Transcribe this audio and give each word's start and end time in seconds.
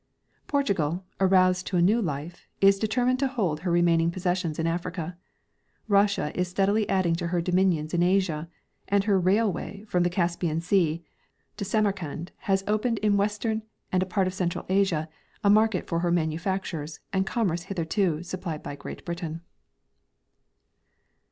Portugal, 0.47 1.05
aroused 1.19 1.67
to 1.67 1.77
a 1.77 1.81
new 1.83 2.01
life, 2.01 2.47
is 2.59 2.79
determined 2.79 3.19
to 3.19 3.27
hold 3.27 3.59
her 3.59 3.69
remaining 3.69 4.09
possessions 4.09 4.57
in 4.57 4.65
Africa; 4.65 5.15
Russia 5.87 6.31
is 6.33 6.47
steadily 6.47 6.89
adding 6.89 7.13
to 7.13 7.27
her 7.27 7.39
dominions 7.39 7.93
in 7.93 8.01
Asia, 8.01 8.49
and 8.87 9.03
her 9.03 9.19
railway 9.19 9.83
from 9.83 10.01
the 10.01 10.09
Caspian 10.09 10.59
sea 10.59 11.03
to 11.55 11.63
Samarcand 11.63 12.31
has 12.49 12.63
opened 12.65 12.97
in 13.03 13.15
western 13.15 13.61
and 13.91 14.01
a 14.01 14.07
part 14.07 14.25
of 14.25 14.33
central 14.33 14.65
Asia 14.69 15.07
a 15.43 15.51
market 15.51 15.85
for 15.85 15.99
her 15.99 16.11
manufact 16.11 16.73
ures 16.73 16.97
and 17.13 17.27
commerce 17.27 17.65
hitherto 17.69 18.23
supplied 18.23 18.63
by 18.63 18.75
Great 18.75 19.05
Britain. 19.05 19.41